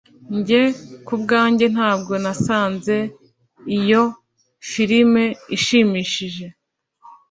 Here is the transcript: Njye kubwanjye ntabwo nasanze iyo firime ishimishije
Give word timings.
Njye 0.37 0.61
kubwanjye 1.07 1.65
ntabwo 1.75 2.13
nasanze 2.23 2.95
iyo 3.77 4.03
firime 4.69 5.25
ishimishije 5.55 6.45